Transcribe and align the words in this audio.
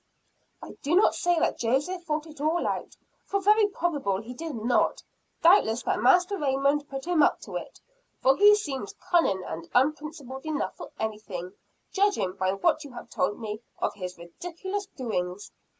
"I 0.63 0.71
do 0.81 0.95
not 0.95 1.13
say 1.13 1.37
that 1.37 1.59
Joseph 1.59 2.03
thought 2.05 2.25
it 2.25 2.41
all 2.41 2.65
out, 2.65 2.97
for 3.27 3.39
very 3.39 3.67
probably 3.67 4.23
he 4.29 4.33
did 4.33 4.55
not; 4.55 5.03
doubtless 5.43 5.83
that 5.83 6.01
Master 6.01 6.39
Raymond 6.39 6.89
put 6.89 7.05
him 7.05 7.21
up 7.21 7.39
to 7.41 7.55
it 7.57 7.79
for 8.19 8.35
he 8.35 8.55
seems 8.55 8.95
cunning 9.11 9.43
and 9.43 9.69
unprincipled 9.75 10.47
enough 10.47 10.75
for 10.75 10.89
anything, 10.99 11.53
judging, 11.91 12.33
by 12.33 12.53
what 12.53 12.83
you 12.83 12.91
have 12.93 13.11
told 13.11 13.39
me 13.39 13.61
of 13.77 13.93
his 13.93 14.17
ridiculous 14.17 14.87
doings." 14.87 15.51